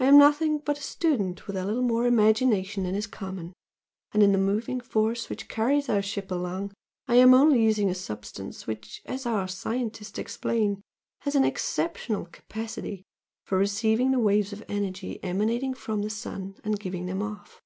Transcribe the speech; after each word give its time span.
I 0.00 0.06
am 0.06 0.18
nothing 0.18 0.58
but 0.58 0.78
a 0.80 0.82
student 0.82 1.46
with 1.46 1.54
a 1.56 1.64
little 1.64 1.84
more 1.84 2.04
imagination 2.04 2.82
than 2.82 2.96
is 2.96 3.06
common, 3.06 3.52
and 4.10 4.20
in 4.20 4.32
the 4.32 4.36
moving 4.36 4.80
force 4.80 5.30
which 5.30 5.46
carries 5.48 5.88
our 5.88 6.02
ship 6.02 6.32
along 6.32 6.72
I 7.06 7.14
am 7.14 7.34
only 7.34 7.62
using 7.62 7.88
a 7.88 7.94
substance 7.94 8.66
which, 8.66 9.00
as 9.06 9.26
our 9.26 9.46
scientists 9.46 10.18
explain, 10.18 10.82
'has 11.20 11.36
an 11.36 11.44
exceptional 11.44 12.24
capacity 12.32 13.04
for 13.44 13.58
receiving 13.58 14.10
the 14.10 14.18
waves 14.18 14.52
of 14.52 14.64
energy 14.68 15.22
emanating 15.22 15.74
from 15.74 16.02
the 16.02 16.10
sun 16.10 16.56
and 16.64 16.80
giving 16.80 17.06
them 17.06 17.22
off.' 17.22 17.60